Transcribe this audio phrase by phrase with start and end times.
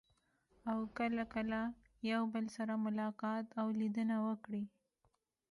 [0.71, 1.59] او کله کله
[2.11, 4.63] یو بل سره ملاقات او لیدنه وکړي.